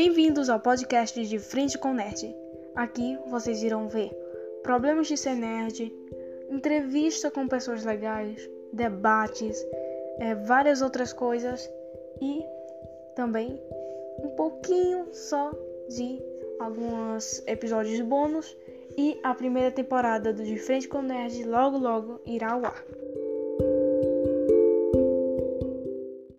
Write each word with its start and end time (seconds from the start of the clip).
Bem-vindos 0.00 0.48
ao 0.48 0.60
podcast 0.60 1.26
de 1.26 1.40
Frente 1.40 1.76
com 1.76 1.92
Nerd. 1.92 2.32
Aqui 2.76 3.18
vocês 3.26 3.64
irão 3.64 3.88
ver 3.88 4.08
problemas 4.62 5.08
de 5.08 5.16
ser 5.16 5.34
nerd, 5.34 5.92
entrevista 6.48 7.32
com 7.32 7.48
pessoas 7.48 7.84
legais, 7.84 8.48
debates, 8.72 9.60
é, 10.20 10.36
várias 10.36 10.82
outras 10.82 11.12
coisas 11.12 11.68
e 12.22 12.44
também 13.16 13.60
um 14.22 14.28
pouquinho 14.36 15.08
só 15.12 15.50
de 15.88 16.22
alguns 16.60 17.42
episódios 17.48 18.00
bônus 18.00 18.56
e 18.96 19.18
a 19.24 19.34
primeira 19.34 19.72
temporada 19.72 20.32
do 20.32 20.44
De 20.44 20.58
Frente 20.58 20.86
com 20.86 21.02
Nerd 21.02 21.42
logo 21.42 21.76
logo 21.76 22.20
irá 22.24 22.52
ao 22.52 22.64
ar. 22.64 22.84